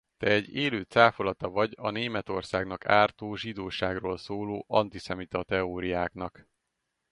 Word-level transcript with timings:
Te 0.17 0.27
egy 0.29 0.53
élő 0.53 0.81
cáfolata 0.81 1.49
vagy 1.49 1.73
a 1.77 1.89
Németországnak 1.89 2.85
ártó 2.85 3.35
zsidóságról 3.35 4.17
szóló 4.17 4.65
antiszemita 4.67 5.43
teóriáknak. 5.43 6.47